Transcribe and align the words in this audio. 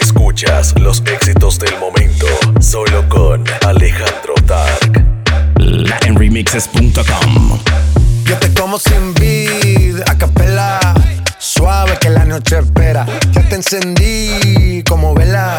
Escuchas 0.00 0.74
los 0.78 1.02
éxitos 1.06 1.58
del 1.58 1.76
momento 1.78 2.26
solo 2.60 3.08
con 3.08 3.44
Alejandro 3.66 4.34
Dark. 4.46 5.04
LatinRemixes.com 5.56 7.58
Yo 8.24 8.36
te 8.38 8.52
como 8.54 8.78
sin 8.78 9.14
vid, 9.14 10.00
a 10.06 10.16
capela. 10.16 10.78
Suave 11.38 11.98
que 12.00 12.10
la 12.10 12.24
noche 12.24 12.58
espera. 12.58 13.06
Ya 13.32 13.48
te 13.48 13.56
encendí 13.56 14.82
como 14.88 15.14
vela. 15.14 15.58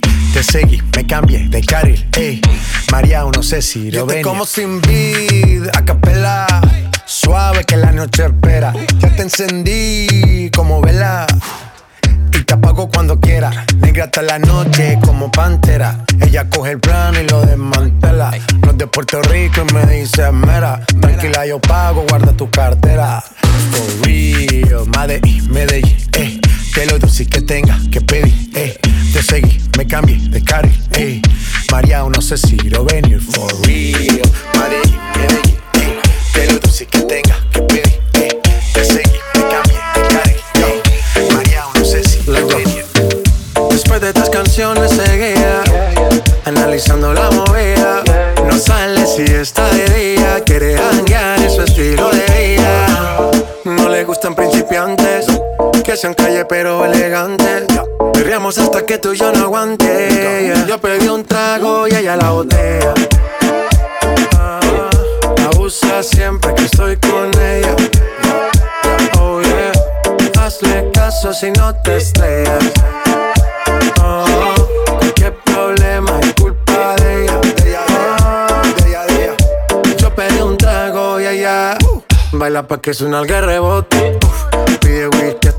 Te 0.33 0.43
seguí, 0.43 0.81
me 0.95 1.05
cambié 1.05 1.49
de 1.49 1.61
carril, 1.61 2.07
eh. 2.17 2.39
María, 2.91 3.23
no 3.23 3.43
sé 3.43 3.61
si 3.61 3.91
lo 3.91 4.05
venir. 4.05 4.23
como 4.23 4.45
sin 4.45 4.81
vid, 4.81 5.67
a 5.73 5.83
capela. 5.83 6.47
Suave 7.05 7.65
que 7.65 7.75
la 7.75 7.91
noche 7.91 8.25
espera. 8.25 8.73
Ya 8.99 9.13
te 9.13 9.23
encendí 9.23 10.49
como 10.55 10.79
vela 10.81 11.27
y 12.33 12.43
te 12.43 12.53
apago 12.53 12.89
cuando 12.89 13.19
quiera. 13.19 13.65
Negra 13.81 14.05
hasta 14.05 14.21
la 14.21 14.39
noche 14.39 14.97
como 15.03 15.29
pantera. 15.29 16.05
Ella 16.21 16.49
coge 16.49 16.71
el 16.71 16.79
plano 16.79 17.19
y 17.19 17.27
lo 17.27 17.45
desmantela. 17.45 18.31
No 18.61 18.71
es 18.71 18.77
de 18.77 18.87
Puerto 18.87 19.21
Rico 19.23 19.63
y 19.69 19.73
me 19.73 19.85
dice 19.87 20.31
mera. 20.31 20.85
Tranquila, 21.01 21.45
yo 21.45 21.59
pago, 21.59 22.05
guarda 22.07 22.31
tu 22.31 22.49
cartera. 22.49 23.21
For 23.71 24.07
real, 24.07 24.85
Medellín, 24.97 25.51
Medellín, 25.51 25.97
eh. 26.13 26.39
Que 26.73 26.85
lo 26.85 26.97
dulce 26.99 27.27
que 27.27 27.41
tenga 27.41 27.77
que 27.91 27.99
pedir, 27.99 28.49
eh. 28.55 28.79
Te 29.13 29.21
seguí, 29.21 29.57
me 29.77 29.85
cambié 29.85 30.17
de 30.29 30.43
carril, 30.43 30.81
eh. 30.93 31.21
María, 31.71 32.03
no 32.03 32.21
sé 32.21 32.37
si 32.37 32.55
lo 32.69 32.85
venir. 32.85 33.19
For 33.21 33.51
real, 33.65 34.21
Medellín, 34.57 34.99
Medellín, 35.17 35.57
eh. 35.73 36.01
Que 36.33 36.47
lo 36.47 36.59
dulce 36.59 36.85
que 36.85 36.99
tenga 37.01 37.37
que 37.51 37.61
pedir, 37.61 38.01
eh. 38.13 38.39
Te 38.73 38.85
seguí, 38.85 39.19
me 39.35 39.41
cambié 39.41 39.79
de 39.95 40.07
carril, 40.15 40.41
eh. 40.55 41.33
María, 41.33 41.63
no 41.75 41.83
sé 41.83 42.03
si 42.03 42.23
lo 42.31 42.47
venir. 42.47 42.85
Después 43.69 44.01
de 44.01 44.07
estas 44.09 44.29
canciones 44.29 44.91
seguía 44.91 45.61
Analizando 46.45 47.13
la 47.13 47.29
movida 47.31 48.03
No 48.45 48.57
sale 48.57 49.05
si 49.05 49.23
está 49.23 49.69
de 49.69 49.85
día 49.89 50.43
Quiere 50.45 50.77
hanguear 50.77 51.41
en 51.41 51.49
su 51.49 51.61
estilo 51.61 52.09
de 52.09 52.55
vida 52.55 53.31
No 53.65 53.89
le 53.89 54.03
gustan 54.03 54.35
principiantes 54.35 55.25
Que 55.83 55.95
sean 55.95 56.13
calle 56.13 56.45
pero 56.45 56.85
elegantes 56.85 56.90
Que 58.87 58.97
tú 58.97 59.13
yo 59.13 59.31
no 59.31 59.43
aguante 59.45 60.53
Yo 60.67 60.77
pedí 60.79 61.07
un 61.07 61.23
trago 61.23 61.87
y 61.87 61.95
ella 61.95 62.15
la 62.17 62.31
botella 62.31 62.93
Ah, 64.37 64.59
Abusa 65.53 66.03
siempre 66.03 66.53
que 66.55 66.65
estoy 66.65 66.97
con 66.97 67.29
ella. 67.39 67.75
Oh 69.19 69.39
yeah. 69.41 69.71
Hazle 70.43 70.89
caso 70.91 71.31
si 71.33 71.51
no 71.51 71.73
te 71.83 71.97
estrellas 71.97 72.63
Oh, 74.03 74.35
qué 75.15 75.31
problema 75.31 76.19
es 76.21 76.33
culpa 76.33 76.95
de 76.97 77.25
ella. 77.25 77.39
Oh, 78.19 78.61
Yo 79.97 80.13
pedí 80.15 80.41
un 80.41 80.57
trago 80.57 81.19
y 81.21 81.27
ella 81.27 81.77
baila 82.33 82.67
pa' 82.67 82.81
que 82.81 82.93
suena 82.93 83.19
el 83.21 83.27
rebote. 83.27 84.17
Pide 84.81 85.07
whisky 85.07 85.40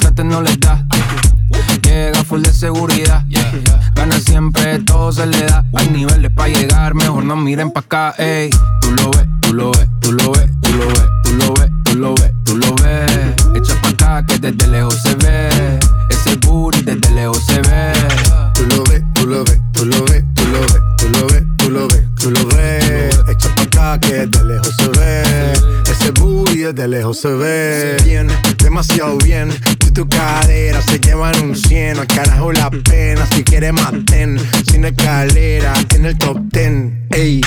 Traten, 0.00 0.28
no 0.28 0.42
les 0.42 0.58
da. 0.58 0.84
Llega 1.82 2.24
full 2.24 2.42
de 2.42 2.52
seguridad. 2.52 3.24
Gana 3.94 4.18
siempre, 4.18 4.78
todo 4.80 5.12
se 5.12 5.26
le 5.26 5.42
da. 5.42 5.64
Hay 5.74 5.88
niveles 5.88 6.30
para 6.32 6.48
llegar, 6.48 6.94
mejor 6.94 7.24
no 7.24 7.36
miren 7.36 7.70
pa' 7.70 7.80
acá, 7.80 8.14
ey. 8.18 8.50
Tú 8.80 8.92
lo 8.92 9.10
ves, 9.10 9.26
tú 9.40 9.52
lo 9.52 9.70
ves, 9.72 9.88
tú 10.00 10.12
lo 10.12 10.32
ves, 10.32 10.50
tú 10.62 10.72
lo 10.72 10.92
ves, 10.92 11.06
tú 11.24 11.32
lo 11.34 11.54
ves, 11.54 11.70
tú 11.84 11.94
lo 11.96 12.14
ves, 12.14 12.32
tú 12.44 12.56
lo 12.56 12.74
ves. 12.76 13.34
Echa 13.56 13.80
pa' 13.82 13.88
acá 13.88 14.26
que 14.26 14.38
desde 14.38 14.66
lejos 14.68 14.96
se 15.02 15.14
ve. 15.16 15.78
Ese 16.10 16.36
booty 16.36 16.82
desde 16.82 17.10
lejos 17.10 17.44
se 17.44 17.60
ve. 17.60 17.92
Tú 18.54 18.66
lo 18.66 18.84
ves, 18.84 19.02
tú 19.14 19.26
lo 19.26 19.44
ves, 19.44 19.60
tú 19.72 19.84
lo 19.84 20.04
ves, 20.04 20.24
tú 20.34 20.44
lo 20.46 20.60
ves, 20.60 20.82
tú 20.96 21.08
lo 21.10 21.26
ves, 21.26 21.44
tú 21.58 21.70
lo 21.70 21.88
ves, 21.88 22.04
tú 22.18 22.30
lo 22.30 22.46
ves. 22.46 23.20
Echa 23.28 23.54
pa' 23.54 23.62
acá 23.62 24.00
que 24.00 24.26
de 24.26 24.44
lejos 24.44 24.74
se 24.76 24.88
ve. 24.88 25.52
Ese 25.90 26.10
booty 26.12 26.58
desde 26.58 26.88
lejos 26.88 27.18
se 27.18 27.28
ve. 27.28 27.96
Bien, 28.04 28.28
demasiado 28.58 29.18
bien. 29.18 29.50
Y 29.90 29.92
tu 29.92 30.08
cadera 30.08 30.80
se 30.82 31.00
llevan 31.00 31.42
un 31.42 31.56
cien. 31.56 31.98
Al 31.98 32.06
carajo 32.06 32.52
la 32.52 32.70
pena. 32.70 33.26
Si 33.26 33.42
quieres 33.42 33.72
maten. 33.72 34.38
Sin 34.70 34.84
escalera 34.84 35.74
en 35.96 36.06
el 36.06 36.16
top 36.16 36.38
ten. 36.52 37.08
Ey, 37.10 37.40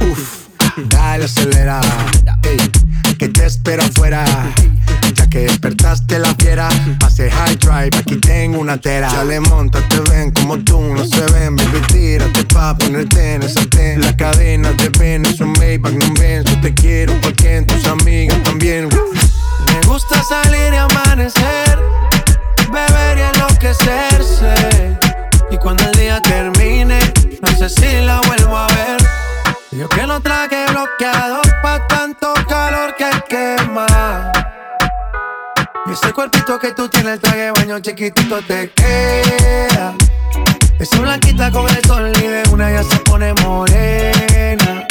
uff. 0.00 0.48
Dale 0.88 1.26
acelera. 1.26 1.80
Ey, 2.42 2.56
que 3.16 3.28
te 3.28 3.46
espero 3.46 3.84
afuera. 3.84 4.24
Ya 5.16 5.26
que 5.28 5.40
despertaste 5.40 6.18
la 6.18 6.34
fiera, 6.34 6.68
pase 7.00 7.30
high 7.30 7.56
drive, 7.56 7.96
aquí 7.98 8.16
tengo 8.16 8.60
una 8.60 8.76
tera. 8.76 9.08
Ya 9.10 9.24
le 9.24 9.40
monta, 9.40 9.80
te 9.88 10.00
ven 10.10 10.30
como 10.30 10.58
tú, 10.58 10.80
no 10.80 11.04
se 11.06 11.24
ven, 11.32 11.56
baby, 11.56 11.80
tírate 11.88 12.44
pa' 12.44 12.76
ponerte 12.76 13.34
en 13.34 13.42
esa 13.42 13.64
ten. 13.70 14.02
La 14.02 14.14
cadena 14.16 14.72
de 14.72 14.90
ven, 14.98 15.24
es 15.24 15.40
un 15.40 15.52
Maybach, 15.52 15.92
no 15.92 16.14
ven, 16.20 16.44
yo 16.44 16.60
te 16.60 16.74
quiero 16.74 17.18
porque 17.22 17.56
en 17.56 17.66
tus 17.66 17.84
amigas 17.86 18.42
también. 18.42 18.88
Me 18.88 19.86
gusta 19.86 20.22
salir 20.22 20.72
y 20.72 20.76
amanecer, 20.76 21.78
beber 22.70 23.18
y 23.18 23.22
enloquecerse. 23.22 24.98
Y 25.50 25.56
cuando 25.56 25.84
el 25.84 25.92
día 25.92 26.20
termine, 26.20 26.98
no 27.40 27.48
sé 27.58 27.68
si 27.68 28.04
la 28.04 28.20
vuelvo 28.26 28.56
a 28.56 28.66
ver. 28.66 29.06
Yo 29.72 29.88
que 29.88 30.06
no 30.06 30.20
traje 30.20 30.66
bloqueador 30.70 31.42
pa' 31.62 31.86
tanto 31.86 32.32
calor 32.48 32.94
que 32.96 33.10
quema. 33.28 34.32
Y 35.88 35.92
ese 35.92 36.12
cuerpito 36.12 36.58
que 36.58 36.72
tú 36.72 36.88
tienes, 36.88 37.14
el 37.14 37.20
traje 37.20 37.38
de 37.38 37.50
baño 37.52 37.78
chiquitito 37.78 38.40
te 38.42 38.70
queda. 38.70 39.94
Esa 40.78 41.00
blanquita 41.00 41.50
con 41.50 41.68
el 41.68 41.84
sol 41.84 42.12
y 42.16 42.52
una 42.52 42.70
ya 42.70 42.82
se 42.82 42.96
pone 43.00 43.32
morena. 43.34 44.86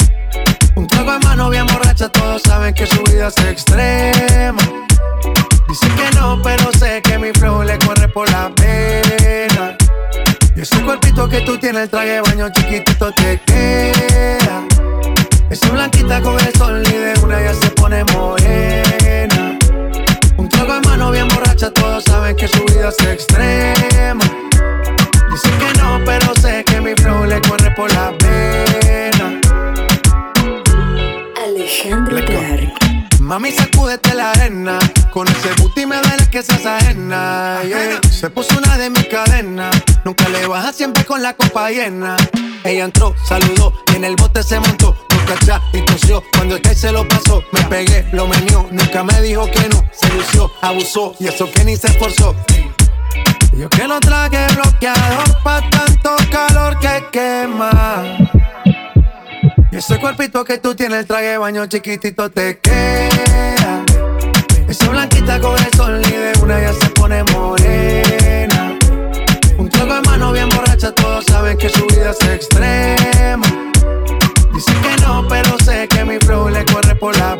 Un 0.74 0.86
trago 0.86 1.14
en 1.14 1.20
mano 1.20 1.50
bien 1.50 1.66
borracha, 1.66 2.08
todos 2.08 2.42
saben 2.42 2.74
que 2.74 2.86
su 2.86 3.02
vida 3.04 3.28
es 3.28 3.38
extrema. 3.44 4.62
Dice 5.68 5.86
que 5.88 6.16
no, 6.16 6.40
pero 6.42 6.72
sé 6.78 7.02
que 7.02 7.18
mi 7.18 7.30
flow 7.32 7.62
le 7.62 7.78
corre 7.78 8.08
por 8.08 8.30
la 8.30 8.50
pena. 8.54 9.76
Y 10.54 10.60
ese 10.62 10.80
cuerpito 10.82 11.28
que 11.28 11.40
tú 11.42 11.58
tienes, 11.58 11.82
el 11.82 11.90
traje 11.90 12.08
de 12.08 12.20
baño 12.22 12.48
chiquitito 12.50 13.12
te 13.12 13.38
queda. 13.46 14.64
Esa 15.50 15.68
blanquita 15.70 16.22
con 16.22 16.40
el 16.40 16.54
sol 16.54 16.82
y 16.84 17.22
una 17.22 17.42
ya 17.42 17.54
se 17.54 17.70
pone 17.70 18.02
morena. 18.14 19.55
Trago 20.56 20.74
en 20.74 20.80
mano 20.88 21.10
bien 21.10 21.28
borracha, 21.28 21.70
todos 21.70 22.04
saben 22.04 22.34
que 22.34 22.48
su 22.48 22.64
vida 22.64 22.88
es 22.88 23.06
extrema. 23.06 24.24
Dice 25.30 25.50
que 25.58 25.78
no, 25.78 26.00
pero 26.06 26.34
sé 26.40 26.64
que 26.64 26.80
mi 26.80 26.94
flow 26.94 27.26
le 27.26 27.42
corre 27.42 27.70
por 27.72 27.92
la 27.92 28.10
pena. 28.16 29.38
Alejandro. 31.44 32.16
Dark. 32.16 32.72
Mami, 33.20 33.52
sacúdete 33.52 34.14
la 34.14 34.30
arena. 34.30 34.78
Con 35.10 35.28
ese 35.28 35.52
booty 35.60 35.84
me 35.84 35.96
duele 35.96 36.26
que 36.30 36.42
seas 36.42 36.64
ajena. 36.64 37.60
Se 38.10 38.30
puso 38.30 38.56
una 38.56 38.78
de 38.78 38.88
mis 38.88 39.06
cadenas. 39.08 39.76
Nunca 40.06 40.26
le 40.30 40.46
baja 40.46 40.72
siempre 40.72 41.04
con 41.04 41.22
la 41.22 41.34
copa 41.34 41.70
llena. 41.70 42.16
Ella 42.64 42.84
entró, 42.84 43.14
saludó 43.28 43.74
y 43.92 43.96
en 43.96 44.04
el 44.04 44.16
bote 44.16 44.42
se 44.42 44.58
montó. 44.58 44.96
Nunca 45.28 45.62
y 45.72 45.80
tosió. 45.82 46.22
Cuando 46.36 46.56
el 46.56 46.62
que 46.62 46.74
se 46.74 46.92
lo 46.92 47.06
pasó, 47.08 47.42
me 47.50 47.60
pegué, 47.64 48.06
lo 48.12 48.28
menió. 48.28 48.66
Nunca 48.70 49.02
me 49.02 49.20
dijo 49.22 49.50
que 49.50 49.68
no. 49.68 49.84
Se 49.90 50.08
lució, 50.14 50.50
abusó 50.62 51.14
y 51.18 51.26
eso 51.26 51.50
que 51.50 51.64
ni 51.64 51.76
se 51.76 51.88
esforzó. 51.88 52.34
Yo 53.56 53.68
que 53.68 53.88
no 53.88 53.98
traje 54.00 54.46
bloqueador 54.54 55.42
pa' 55.42 55.68
tanto 55.70 56.16
calor 56.30 56.78
que 56.78 57.04
quema. 57.10 58.04
Y 59.72 59.76
ese 59.76 59.98
cuerpito 59.98 60.44
que 60.44 60.58
tú 60.58 60.74
tienes, 60.74 61.00
el 61.00 61.06
traje 61.06 61.38
baño 61.38 61.66
chiquitito 61.66 62.30
te 62.30 62.58
queda. 62.60 63.84
Esa 64.68 64.88
blanquita 64.88 65.40
con 65.40 65.58
el 65.58 65.72
sol 65.74 66.02
y 66.04 66.38
una 66.38 66.60
ya 66.60 66.72
se 66.72 66.88
pone 66.90 67.24
morena. 67.32 68.78
Un 69.58 69.68
trago 69.70 69.94
de 69.94 70.02
mano 70.02 70.32
bien 70.32 70.48
borracha, 70.50 70.92
todos 70.92 71.24
saben 71.24 71.58
que 71.58 71.68
su 71.68 71.84
vida 71.86 72.10
es 72.10 72.28
extrema. 72.28 73.45
Dicen 74.56 74.80
que 74.80 74.96
no, 75.02 75.28
pero 75.28 75.58
sé 75.58 75.86
que 75.86 76.02
mi 76.02 76.16
flow 76.18 76.48
le 76.48 76.64
corre 76.64 76.94
por 76.94 77.14
la 77.18 77.36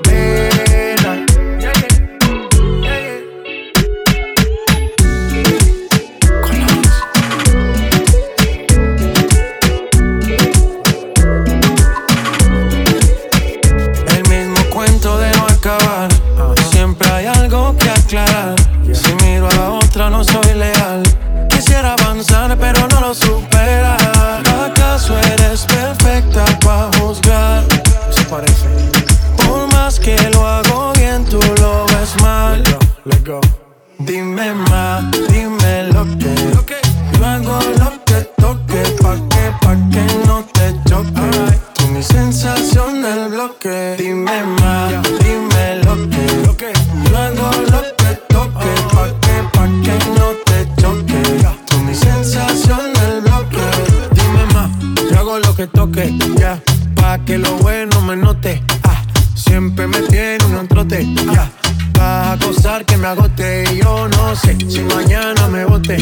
que 55.57 55.67
toque, 55.69 56.15
ya, 56.39 56.61
pa' 56.97 57.19
que 57.25 57.39
lo 57.39 57.57
bueno 57.57 58.03
me 58.03 58.15
note. 58.15 58.63
Ah, 58.85 59.03
siempre 59.35 59.87
me 59.87 60.01
tiene 60.03 60.45
un 60.45 60.69
trote, 60.69 61.07
ya. 61.33 61.51
Vas 61.95 62.67
a 62.67 62.85
que 62.85 62.99
me 62.99 63.07
agote 63.07 63.65
yo 63.83 64.07
no 64.09 64.37
sé 64.37 64.57
si 64.69 64.81
mañana 64.81 65.49
me 65.49 65.65
bote. 65.65 65.97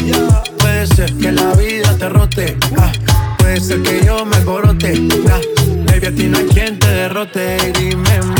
Puede 0.59 0.87
ser 0.87 1.15
que 1.15 1.31
la 1.31 1.53
vida 1.53 1.95
te 1.97 2.09
rote, 2.09 2.57
ah, 2.77 2.91
puede 3.37 3.61
ser 3.61 3.81
que 3.81 4.05
yo 4.05 4.25
me 4.25 4.37
corote. 4.43 5.07
Ya. 5.25 5.39
Baby, 5.85 6.05
a 6.07 6.15
ti 6.15 6.27
no 6.27 6.39
quien 6.53 6.77
te 6.77 6.87
derrote. 6.87 7.57
Y 7.69 7.71
Dime 7.79 8.34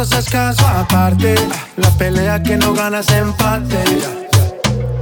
Es 0.00 0.30
caso 0.30 0.66
aparte. 0.66 1.34
La 1.76 1.90
pelea 1.90 2.42
que 2.42 2.56
no 2.56 2.72
gana 2.72 3.00
es 3.00 3.10
empate. 3.10 3.84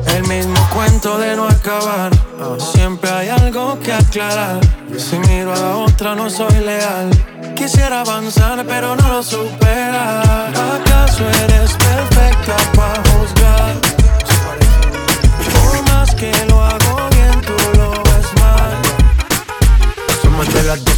El 0.07 0.27
mismo 0.27 0.57
cuento 0.75 1.17
de 1.19 1.37
no 1.37 1.47
acabar. 1.47 2.11
Siempre 2.59 3.09
hay 3.09 3.29
algo 3.29 3.79
que 3.79 3.93
aclarar. 3.93 4.59
Si 4.97 5.17
miro 5.21 5.53
a 5.53 5.57
la 5.57 5.77
otra, 5.77 6.17
no 6.17 6.29
soy 6.29 6.53
leal. 6.53 7.11
Quisiera 7.55 8.01
avanzar, 8.01 8.67
pero 8.67 8.97
no 8.97 9.09
lo 9.09 9.23
supera. 9.23 10.49
¿Acaso 10.49 11.23
eres 11.45 11.71
perfecta 11.75 12.57
para 12.75 13.01
juzgar? 13.11 13.75
Por 15.55 15.93
más 15.93 16.13
que 16.17 16.33
lo 16.49 16.65
hago 16.65 17.09
bien, 17.13 17.41
tú 17.43 17.55
lo 17.79 17.91
ves 17.93 18.35
mal. 18.41 18.73
Somos 20.23 20.53
de 20.53 20.63
las 20.65 20.85
12, 20.85 20.98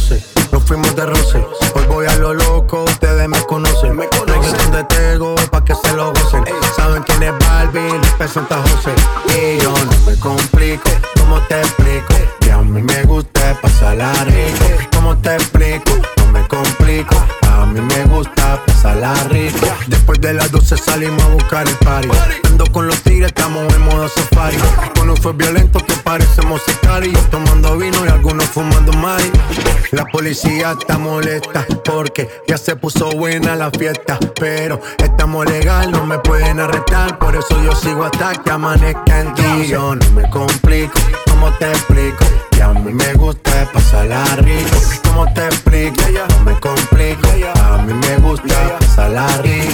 fuimos 0.71 0.95
de 0.95 1.05
roce. 1.05 1.45
Hoy 1.75 1.85
voy 1.89 2.05
a 2.05 2.15
lo 2.15 2.33
loco, 2.33 2.85
ustedes 2.85 3.27
me 3.27 3.41
conocen. 3.45 3.97
Me 3.97 4.07
conocen 4.07 4.71
de 4.71 4.85
Tego 4.85 5.35
pa' 5.51 5.65
que 5.65 5.75
se 5.75 5.91
lo 5.93 6.13
gocen. 6.13 6.45
Saben 6.77 7.03
quién 7.03 7.23
es 7.23 7.33
Barbie, 7.39 7.99
les 7.99 8.11
presenta 8.11 8.55
José. 8.61 8.93
Y 9.35 9.61
yo 9.61 9.73
no 9.73 10.05
me 10.05 10.17
complico, 10.17 10.89
¿cómo 11.19 11.41
te 11.49 11.59
explico? 11.59 12.13
Que 12.39 12.51
a 12.53 12.59
mí 12.59 12.81
me 12.81 13.03
gusta 13.03 13.59
pasarla 13.61 14.13
rico. 14.23 14.87
¿Cómo 14.93 15.17
te 15.17 15.35
explico? 15.35 16.10
De 20.21 20.33
las 20.33 20.51
12 20.51 20.77
salimos 20.77 21.21
a 21.23 21.29
buscar 21.29 21.67
el 21.67 21.75
party. 21.77 22.09
Ando 22.45 22.65
con 22.71 22.87
los 22.87 23.01
tigres, 23.01 23.27
estamos 23.27 23.73
en 23.73 23.81
modo 23.81 24.07
safari. 24.07 24.57
Con 24.95 25.17
fue 25.17 25.33
violento 25.33 25.79
que 25.79 25.93
parecemos 26.03 26.61
sicarios. 26.65 27.29
Tomando 27.29 27.77
vino 27.77 28.05
y 28.05 28.09
algunos 28.09 28.45
fumando 28.45 28.93
mai. 28.93 29.31
La 29.91 30.05
policía 30.05 30.75
está 30.79 30.97
molesta 30.97 31.65
porque 31.83 32.29
ya 32.47 32.57
se 32.57 32.75
puso 32.75 33.11
buena 33.11 33.55
la 33.55 33.71
fiesta. 33.71 34.17
Pero 34.39 34.79
estamos 34.97 35.45
legal, 35.45 35.91
no 35.91 36.05
me 36.05 36.19
pueden 36.19 36.59
arrestar. 36.59 37.17
Por 37.17 37.35
eso 37.35 37.61
yo 37.63 37.75
sigo 37.75 38.03
hasta 38.03 38.33
que 38.33 38.51
amanezca 38.51 39.19
en 39.19 39.33
ti. 39.33 39.67
Yo 39.67 39.95
no 39.95 40.11
me 40.11 40.29
complico, 40.29 40.99
¿cómo 41.29 41.51
te 41.57 41.69
explico? 41.69 42.25
Que 42.51 42.61
a 42.61 42.69
mí 42.73 42.93
me 42.93 43.13
gusta 43.15 43.69
pasarla 43.73 44.23
rico. 44.37 44.77
¿Cómo 45.03 45.33
te 45.33 45.45
explico? 45.45 46.01
No 46.29 46.45
me 46.45 46.59
complico. 46.59 47.27
A 47.63 47.77
mí 47.79 47.93
me 47.93 48.17
gusta 48.17 48.77
pasarla 48.79 49.27
rico. 49.43 49.70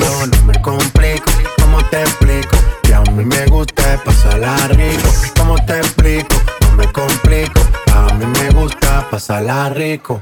Me 0.47 0.61
complico. 0.61 1.29
¿Cómo 1.61 1.83
te 1.89 2.01
explico? 2.03 2.55
Que 2.83 2.93
a 2.93 3.01
mí 3.01 3.25
me 3.25 3.45
gusta 3.47 4.01
pasarla 4.05 4.55
rico. 4.69 5.09
¿Cómo 5.37 5.55
te 5.65 5.77
explico? 5.79 6.35
No 6.61 6.71
me 6.77 6.91
complico. 6.93 7.59
A 7.93 8.13
mí 8.13 8.25
me 8.25 8.49
gusta 8.51 9.05
pasarla 9.11 9.69
rico. 9.69 10.21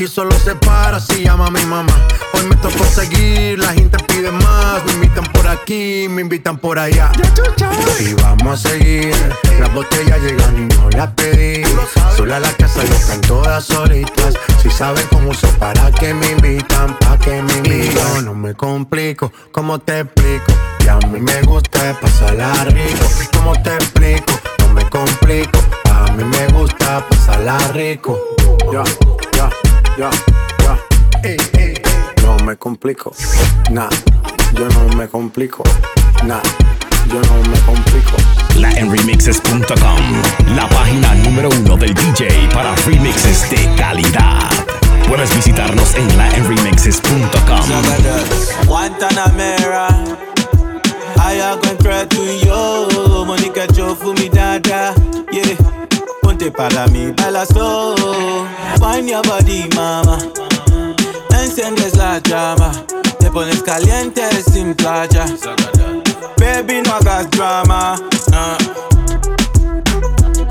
Aquí 0.00 0.08
solo 0.08 0.30
se 0.38 0.54
para 0.54 0.98
si 0.98 1.24
llama 1.24 1.50
mi 1.50 1.62
mamá. 1.66 1.92
Hoy 2.32 2.46
me 2.46 2.56
tocó 2.56 2.82
seguir, 2.86 3.58
la 3.58 3.74
gente 3.74 4.02
pide 4.04 4.30
más. 4.30 4.82
Me 4.86 4.92
invitan 4.94 5.24
por 5.24 5.46
aquí, 5.46 6.06
me 6.08 6.22
invitan 6.22 6.56
por 6.56 6.78
allá. 6.78 7.12
Y 8.00 8.14
vamos 8.14 8.64
a 8.64 8.68
seguir. 8.70 9.14
Las 9.58 9.74
botellas 9.74 10.18
llegan 10.22 10.56
y 10.56 10.74
no 10.74 10.88
las 10.96 11.08
pedí. 11.08 11.62
Sola 12.16 12.40
la 12.40 12.50
casa 12.54 12.82
y 12.82 12.90
están 12.90 13.20
todas 13.20 13.62
solitas. 13.62 14.32
Si 14.62 14.70
saben 14.70 15.06
cómo 15.10 15.32
uso 15.32 15.48
para 15.58 15.92
que 15.92 16.14
me 16.14 16.30
invitan, 16.30 16.96
pa' 17.00 17.18
que 17.18 17.42
me 17.42 17.52
invitan. 17.58 18.24
No 18.24 18.34
me 18.34 18.54
complico, 18.54 19.30
¿cómo 19.52 19.80
te 19.80 20.00
explico? 20.00 20.50
Y 20.82 20.88
a 20.88 20.96
mí 20.96 21.20
me 21.20 21.42
gusta 21.42 21.94
pasarla 22.00 22.64
rico. 22.64 23.06
¿Cómo 23.34 23.52
te 23.62 23.74
explico? 23.74 24.32
No 24.60 24.68
me 24.72 24.88
complico. 24.88 25.58
A 25.92 26.10
mí 26.12 26.24
me 26.24 26.46
gusta 26.58 27.06
pasarla 27.06 27.58
rico. 27.74 28.18
Ya, 28.72 28.82
ya, 29.32 29.50
ya, 30.00 30.10
ya. 30.64 30.78
Ey, 31.22 31.36
ey, 31.58 31.74
ey. 31.76 31.82
No 32.22 32.36
me 32.46 32.56
complico. 32.56 33.12
Nah, 33.70 33.90
yo 34.54 34.66
no 34.68 34.96
me 34.96 35.06
complico. 35.06 35.62
Nah, 36.24 36.40
yo 37.08 37.20
no 37.20 37.50
me 37.50 37.58
complico. 37.66 38.16
La 38.56 38.70
en 38.72 38.90
remixes.com, 38.90 40.56
la 40.56 40.66
página 40.68 41.14
número 41.16 41.50
uno 41.50 41.76
del 41.76 41.92
DJ 41.92 42.48
para 42.54 42.74
remixes 42.86 43.50
de 43.50 43.74
calidad. 43.76 44.48
Puedes 45.06 45.34
visitarnos 45.34 45.94
en 45.94 46.16
latinremixes.com. 46.16 47.60
Guantanamera. 48.66 49.88
I. 51.16 51.40
Monica 53.26 53.66
Joe 53.76 53.94
for 53.94 54.14
me 54.14 54.28
dada. 54.30 54.94
Yeah. 55.30 55.89
Ponte 56.40 56.56
para 56.56 56.86
mí, 56.86 57.12
baila 57.18 57.44
slow. 57.44 57.94
Find 58.78 59.10
your 59.10 59.20
body, 59.24 59.68
mama. 59.76 60.16
Enciendes 61.38 61.94
la 61.98 62.18
llama. 62.18 62.72
Te 63.18 63.30
pones 63.30 63.62
caliente 63.62 64.22
sin 64.50 64.74
playa. 64.74 65.26
Baby, 66.38 66.80
no 66.80 66.94
hagas 66.94 67.28
drama. 67.28 67.96
Uh. 68.32 68.56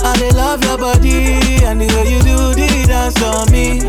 I 0.04 0.30
love 0.36 0.64
your 0.64 0.78
body 0.78 1.66
and 1.66 1.82
the 1.82 1.88
way 1.96 2.12
you 2.12 2.22
do 2.22 2.54
the 2.54 2.86
dance 2.88 3.20
on 3.24 3.52
me. 3.52 3.80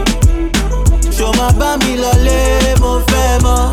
Show 1.12 1.32
my 1.34 1.52
bami 1.52 1.98
lole, 1.98 2.76
mo 2.80 3.02
femo. 3.08 3.70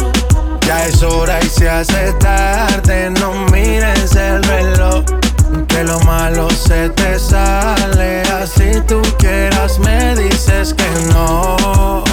Ya 0.66 0.86
es 0.86 1.02
hora 1.02 1.40
y 1.42 1.48
se 1.48 1.70
hace 1.70 2.12
tarde, 2.20 3.10
no 3.10 3.32
mires 3.52 4.14
el 4.18 4.44
reloj. 4.44 5.27
Que 5.78 5.84
lo 5.84 6.00
malo 6.00 6.50
se 6.50 6.90
te 6.90 7.20
sale, 7.20 8.24
así 8.42 8.82
tú 8.88 9.00
quieras 9.20 9.78
me 9.78 10.16
dices 10.16 10.74
que 10.74 10.90
no, 11.14 12.04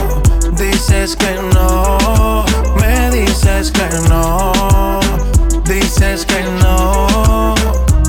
dices 0.52 1.16
que 1.16 1.40
no, 1.54 2.44
me 2.78 3.10
dices 3.10 3.72
que 3.72 3.88
no, 4.10 5.00
dices 5.64 6.26
que 6.26 6.42
no. 6.62 7.54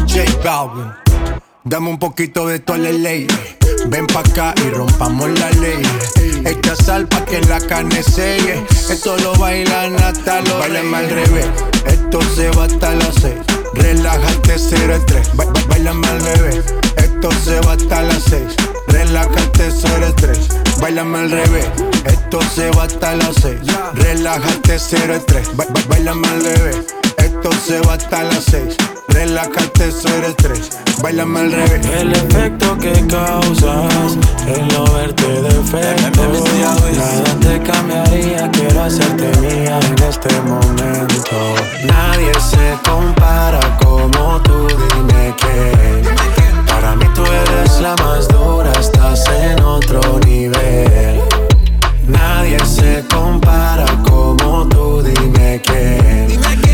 J 0.06 0.26
Balvin, 0.44 0.92
dame 1.66 1.90
un 1.90 2.00
poquito 2.00 2.48
de 2.48 2.60
tu 2.60 2.76
ley. 2.76 3.28
Ven 3.88 4.08
pa' 4.08 4.22
acá 4.22 4.54
y 4.66 4.70
rompamos 4.70 5.28
la 5.40 5.50
ley. 5.52 5.82
Echa 6.46 6.76
sal 6.76 7.08
pa' 7.08 7.26
que 7.26 7.42
la 7.42 7.60
carne 7.60 8.02
selle. 8.04 8.64
Esto 8.90 9.18
lo 9.18 9.36
bailan 9.36 9.96
hasta 10.02 10.42
los 10.42 10.60
Bailame 10.60 10.98
al 10.98 11.10
revés. 11.10 11.48
Esto 11.88 12.22
se 12.36 12.50
va 12.52 12.66
hasta 12.66 12.96
las 12.96 13.16
seis. 13.16 13.40
Relájate 13.74 14.56
0 14.58 15.04
3. 15.06 15.30
Bailame 15.68 16.08
al 16.08 16.22
revés. 16.22 16.66
Esto 16.98 17.30
se 17.44 17.60
va 17.62 17.74
hasta 17.74 18.02
las 18.04 18.24
seis. 18.24 18.56
Relájate 18.88 19.72
0 19.72 20.14
3. 20.16 20.40
Bailame 20.80 21.18
al 21.20 21.32
revés. 21.32 21.70
Esto 22.06 22.40
se 22.56 22.70
va 22.72 22.84
hasta 22.84 23.16
las 23.16 23.36
seis. 23.36 23.60
Relájate 23.94 24.80
0 24.80 25.24
3. 25.26 25.48
Bailame 25.90 26.28
al 26.28 26.44
revés. 26.44 26.78
Esto 27.18 27.50
se 27.66 27.82
va 27.82 27.94
hasta 27.94 28.24
las 28.24 28.44
seis. 28.46 28.78
Relájate, 29.16 29.88
eso 29.88 30.10
eres 30.18 30.36
tres. 30.36 30.70
Bailame 31.02 31.40
al 31.40 31.52
revés. 31.54 31.86
El 31.88 32.12
efecto 32.12 32.78
que 32.78 32.92
causas, 33.08 34.18
el 34.46 34.68
no 34.68 34.84
verte 34.92 35.42
defecto. 35.42 36.22
Nada 36.22 37.40
te 37.40 37.62
cambiaría, 37.62 38.52
quiero 38.52 38.84
hacerte 38.84 39.32
mía 39.40 39.80
en 39.80 40.04
este 40.04 40.42
momento. 40.42 41.56
Nadie 41.86 42.34
se 42.42 42.78
compara 42.84 43.62
como 43.78 44.42
tú, 44.42 44.68
dime 44.68 45.34
que. 45.38 46.04
Para 46.68 46.98
mí 46.98 47.06
tú 47.16 47.24
eres 47.26 47.80
la 47.80 47.96
más 47.96 48.28
dura, 48.28 48.74
estás 48.74 49.24
en 49.30 49.64
otro 49.64 50.02
nivel. 50.26 51.22
Nadie 52.06 52.60
se 52.66 53.02
compara 53.10 53.86
como 54.04 54.68
tú, 54.68 55.02
dime 55.02 55.62
que. 55.62 56.65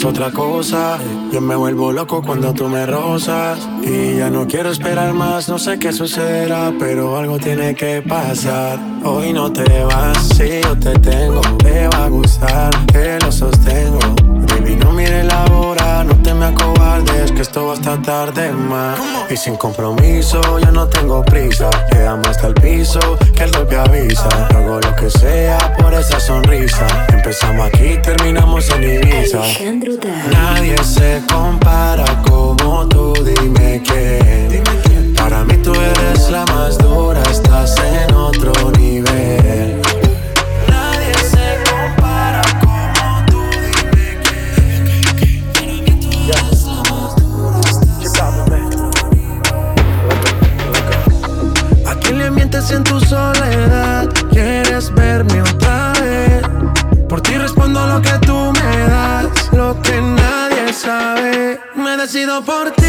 Eres 0.00 0.04
otra 0.04 0.30
cosa. 0.30 0.98
Yo 1.32 1.40
me 1.40 1.54
vuelvo 1.56 1.92
loco 1.92 2.22
cuando 2.22 2.52
tú 2.52 2.68
me 2.68 2.86
rozas. 2.86 3.58
Y 3.82 4.16
ya 4.18 4.30
no 4.30 4.46
quiero 4.46 4.70
esperar 4.70 5.12
más, 5.14 5.48
no 5.48 5.58
sé 5.58 5.78
qué 5.78 5.92
sucederá, 5.92 6.72
pero 6.78 7.16
algo 7.16 7.38
tiene 7.38 7.74
que 7.74 8.02
pasar. 8.02 8.78
Hoy 9.04 9.32
no 9.32 9.52
te 9.52 9.84
vas, 9.84 10.18
si 10.36 10.60
yo 10.62 10.78
te 10.78 10.98
tengo, 10.98 11.40
te 11.58 11.88
va 11.88 12.04
a 12.04 12.08
gustar, 12.08 12.70
que 12.86 13.18
lo 13.20 13.32
sostengo. 13.32 13.98
Baby, 14.48 14.76
no 14.76 14.92
mire 14.92 15.24
la 15.24 15.44
hora, 15.46 16.04
no 16.04 16.14
te 16.22 16.34
me 16.34 16.46
acobardes, 16.46 17.32
que 17.32 17.42
esto 17.42 17.66
va 17.66 17.72
hasta 17.74 18.00
tarde 18.02 18.52
más. 18.52 18.98
Y 19.30 19.36
sin 19.36 19.56
compromiso, 19.56 20.40
ya 20.58 20.70
no 20.70 20.86
tengo 20.88 21.22
prisa. 21.24 21.70
Llegamos 21.92 22.28
hasta 22.28 22.48
el 22.48 22.54
piso, 22.54 23.00
que 23.34 23.44
el 23.44 23.52
golpe 23.52 23.76
avisa. 23.76 24.28
Hago 24.48 24.80
lo 24.80 24.96
que 24.96 25.10
sea 25.10 25.74
por 25.78 25.94
esa 25.94 26.18
sonrisa. 26.20 26.86
Empezamos 27.08 27.66
aquí, 27.66 27.96
terminamos 28.02 28.68
en 28.70 28.82
Ibiza. 28.84 29.42
Por 62.42 62.70
ti, 62.72 62.79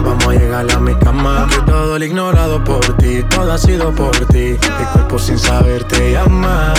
vamos 0.00 0.26
a 0.26 0.32
llegar 0.32 0.70
a 0.70 0.78
mi 0.78 0.94
cama. 0.96 1.46
Que 1.50 1.60
todo 1.62 1.96
el 1.96 2.02
ignorado 2.02 2.62
por 2.64 2.84
ti, 2.96 3.22
todo 3.30 3.52
ha 3.52 3.58
sido 3.58 3.90
por 3.94 4.16
ti. 4.26 4.56
Mi 4.78 4.84
cuerpo 4.92 5.18
sin 5.18 5.38
saber 5.38 5.84
te 5.84 6.12
llama. 6.12 6.74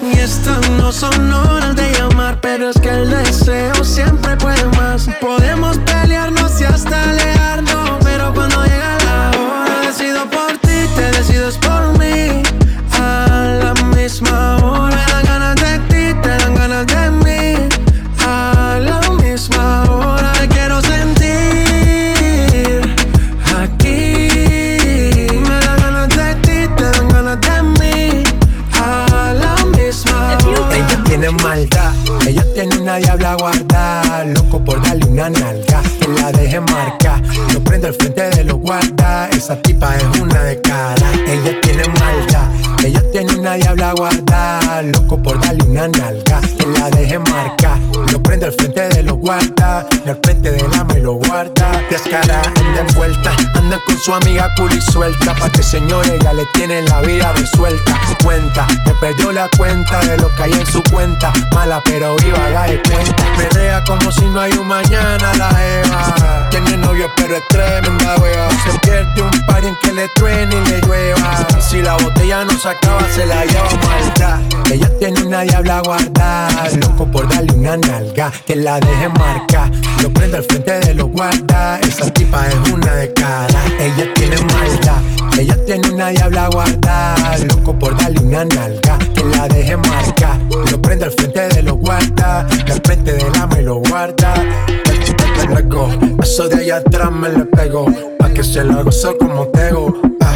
Y 0.00 0.18
estas 0.18 0.70
no 0.70 0.92
son 0.92 1.32
horas 1.32 1.74
de 1.76 1.92
llamar, 1.92 2.38
pero 2.40 2.70
es 2.70 2.80
que 2.80 2.88
el 2.88 3.10
deseo 3.10 3.84
siempre 3.84 4.36
puede 4.36 4.64
más. 4.76 5.08
Podemos 5.20 5.78
pelearnos 5.78 6.60
y 6.60 6.64
hasta 6.64 7.10
alejarnos, 7.10 7.90
pero 8.02 8.32
cuando 8.32 8.64
llega 8.64 8.97
que 45.92 46.66
la 46.78 46.90
deje 46.90 47.18
marcar. 47.18 47.78
Lo 48.12 48.22
prendo 48.22 48.46
al 48.46 48.52
frente 48.52 48.88
de 48.88 49.02
los 49.02 49.18
guarda. 49.18 49.86
Y 50.04 50.08
al 50.08 50.18
frente 50.22 50.50
de 50.50 50.68
la 50.68 50.84
me 50.84 51.00
lo 51.00 51.14
guarda. 51.14 51.82
Descara, 51.90 52.42
anda 52.42 52.80
envuelta, 52.80 53.36
con 53.76 53.98
su 53.98 54.14
amiga 54.14 54.52
cool 54.56 54.70
suelta. 54.80 55.34
Pa' 55.34 55.50
que 55.50 55.62
señores 55.62 56.18
ya 56.22 56.32
le 56.32 56.46
tienen 56.54 56.84
la 56.86 57.00
vida 57.00 57.32
resuelta. 57.34 58.00
Cuenta, 58.24 58.66
me 58.86 58.94
perdió 58.94 59.32
la 59.32 59.48
cuenta 59.56 60.00
de 60.00 60.16
lo 60.16 60.34
que 60.34 60.42
hay 60.44 60.52
en 60.52 60.66
su 60.66 60.82
cuenta. 60.84 61.32
Mala 61.54 61.82
pero 61.84 62.16
viva, 62.16 62.38
haga 62.46 62.64
de 62.64 62.82
cuenta. 62.82 63.24
Menea 63.36 63.84
como 63.84 64.10
si 64.10 64.24
no 64.26 64.40
hay 64.40 64.52
un 64.52 64.66
mañana 64.66 65.32
la 65.34 65.50
Eva. 65.80 66.48
Tiene 66.50 66.76
novio 66.76 67.10
pero 67.16 67.36
es 67.36 67.48
tremenda 67.48 68.16
wea. 68.16 68.48
Se 68.64 68.78
pierde 68.80 69.22
un 69.22 69.46
par 69.46 69.64
en 69.64 69.76
que 69.82 69.92
le 69.92 70.08
truene 70.14 70.56
y 70.56 70.68
le 70.68 70.80
llueva. 70.80 71.46
Si 71.60 71.82
la 71.82 71.94
botella 71.96 72.44
no 72.44 72.58
se 72.58 72.68
acaba, 72.68 73.02
se 73.14 73.26
la 73.26 73.44
lleva 73.44 73.70
malta. 73.86 74.40
Ella 74.70 74.90
tiene 74.98 75.22
una 75.22 75.42
diabla 75.42 75.80
guardada. 75.80 76.68
Loco 76.80 77.06
por 77.10 77.28
darle 77.28 77.52
una 77.52 77.76
nalga, 77.76 78.30
que 78.46 78.56
la 78.56 78.80
deje 78.80 79.08
marcar. 79.08 79.70
Lo 80.02 80.10
prendo 80.10 80.38
al 80.38 80.44
frente 80.44 80.78
de 80.80 80.94
los 80.94 81.08
guarda. 81.08 81.78
Esa 81.80 82.10
tipa 82.12 82.46
es 82.48 82.70
una 82.70 82.94
de 82.94 83.12
cara. 83.12 83.57
Ella 83.78 84.12
tiene 84.14 84.36
maldad. 84.36 85.02
Ella 85.38 85.56
tiene 85.64 85.90
una 85.90 86.08
diabla 86.08 86.48
guardada. 86.48 87.38
Loco 87.38 87.78
por 87.78 87.96
darle 87.96 88.20
una 88.20 88.44
nalga, 88.44 88.98
que 89.14 89.24
la 89.24 89.48
deje 89.48 89.76
marca. 89.76 90.38
Lo 90.70 90.82
prende 90.82 91.06
al 91.06 91.12
frente 91.12 91.48
de 91.48 91.62
los 91.62 91.76
guarda, 91.76 92.40
al 92.40 92.80
frente 92.84 93.12
del 93.12 93.34
ama 93.40 93.60
y 93.60 93.62
lo 93.62 93.76
guarda. 93.76 94.34
Luego, 95.48 95.88
eso 96.22 96.48
de 96.48 96.56
allá 96.56 96.76
atrás 96.78 97.10
me 97.10 97.28
le 97.30 97.44
pego, 97.46 97.86
pa' 98.18 98.30
que 98.30 98.44
se 98.44 98.64
la 98.64 98.82
gozo 98.82 99.16
como 99.18 99.46
tego. 99.48 99.94
Ah, 100.20 100.34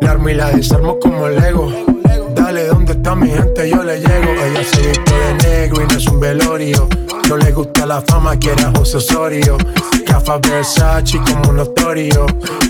la 0.00 0.12
armo 0.12 0.28
y 0.30 0.34
la 0.34 0.50
desarmo 0.50 0.98
como 0.98 1.28
Lego. 1.28 1.70
Dale, 2.34 2.66
¿dónde 2.66 2.92
está 2.92 3.14
mi 3.14 3.30
gente? 3.30 3.68
Yo 3.68 3.82
le 3.82 3.98
llego. 3.98 4.32
Ella 4.44 4.64
se 4.64 4.80
viste 4.86 5.12
de 5.12 5.34
negro 5.48 5.82
y 5.82 5.86
no 5.86 5.98
es 5.98 6.06
un 6.06 6.20
velorio. 6.20 6.88
No 7.28 7.36
le 7.36 7.52
gusta 7.52 7.86
la 7.86 8.00
fama, 8.02 8.36
quiere 8.36 8.62
a 8.64 8.72
José 8.76 8.98
Osorio. 8.98 9.56
Versace 10.40 11.18
como 11.18 11.52
notorio. 11.52 12.26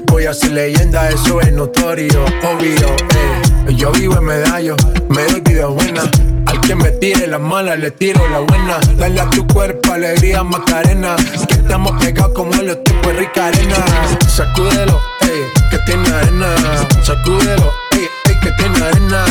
Voy 0.06 0.26
a 0.26 0.34
ser 0.34 0.52
leyenda, 0.52 1.08
eso 1.08 1.40
es 1.40 1.52
notorio. 1.52 2.24
Obvio, 2.24 2.88
eh. 2.88 3.74
Yo 3.76 3.92
vivo 3.92 4.16
en 4.18 4.24
medallo, 4.24 4.76
me 5.08 5.22
doy 5.24 5.40
vida 5.40 5.66
buena. 5.66 6.02
Al 6.46 6.60
que 6.60 6.74
me 6.74 6.90
tire 6.90 7.28
la 7.28 7.38
mala, 7.38 7.76
le 7.76 7.92
tiro 7.92 8.28
la 8.28 8.40
buena. 8.40 8.80
Dale 8.98 9.20
a 9.20 9.30
tu 9.30 9.46
cuerpo 9.46 9.92
alegría, 9.92 10.42
Macarena. 10.42 11.14
Que 11.48 11.54
estamos 11.54 11.92
pegados 12.02 12.32
como 12.34 12.52
los 12.60 12.82
tipos 12.82 13.06
de 13.06 13.12
rica 13.20 13.46
arena. 13.46 13.76
Sacúdelo, 14.26 15.00
ey, 15.20 15.44
que 15.70 15.78
tiene 15.86 16.08
arena. 16.08 16.48
Sacúdelo, 17.02 17.72
tiene 18.72 18.86
arena. 18.86 19.24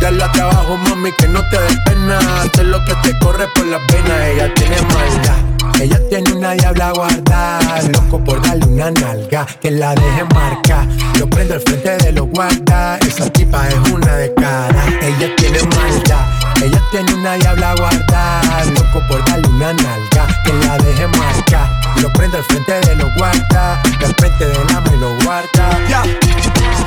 Dale 0.00 0.24
a 0.24 0.32
trabajo, 0.32 0.76
mami, 0.76 1.10
que 1.12 1.28
no 1.28 1.40
te 1.50 1.60
des 1.60 1.78
pena. 1.84 2.18
Sé 2.54 2.64
lo 2.64 2.84
que 2.84 2.94
te 3.02 3.18
corre 3.18 3.46
por 3.54 3.66
las 3.66 3.80
venas. 3.86 4.20
Ella 4.28 4.54
tiene 4.54 4.76
maldad. 4.82 5.58
Ella 5.80 6.00
tiene 6.08 6.32
una 6.32 6.52
diabla 6.54 6.90
guardada, 6.90 7.82
loco 7.92 8.18
por 8.24 8.42
darle 8.42 8.66
una 8.66 8.90
nalga, 8.90 9.46
que 9.60 9.70
la 9.70 9.94
deje 9.94 10.24
marca. 10.34 10.84
Lo 11.20 11.30
prendo 11.30 11.54
al 11.54 11.60
frente 11.60 11.96
de 11.98 12.12
los 12.12 12.26
guarda, 12.30 12.98
esa 12.98 13.30
tipa 13.30 13.68
es 13.68 13.90
una 13.92 14.16
de 14.16 14.34
cara. 14.34 14.84
Ella 15.00 15.36
tiene 15.36 15.60
maldad, 15.62 16.26
ella 16.62 16.82
tiene 16.90 17.14
una 17.14 17.34
diabla 17.34 17.74
guardada, 17.74 18.64
loco 18.64 19.02
por 19.08 19.24
darle 19.24 19.48
una 19.48 19.72
nalga, 19.72 20.26
que 20.44 20.52
la 20.52 20.78
deje 20.78 21.06
marca. 21.08 21.80
Lo 22.00 22.12
prendo 22.12 22.38
al 22.38 22.44
frente 22.44 22.72
de 22.80 22.96
los 22.96 23.14
guarda, 23.14 23.80
al 23.82 24.14
frente 24.16 24.46
del 24.46 24.76
ama 24.76 24.90
y 24.94 24.98
lo 24.98 25.16
guarda. 25.24 26.04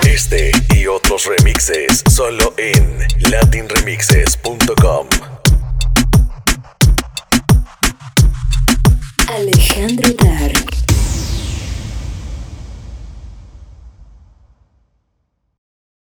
Este 0.03 0.51
y 0.75 0.87
otros 0.87 1.25
remixes 1.25 2.03
solo 2.09 2.53
en 2.57 2.99
latinremixes.com. 3.29 5.07
Alejandro 9.27 10.13
Dar. 10.19 10.80